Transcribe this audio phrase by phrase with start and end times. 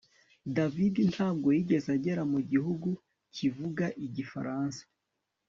[0.55, 2.89] David ntabwo yigeze agera mu gihugu
[3.35, 4.81] kivuga Igifaransa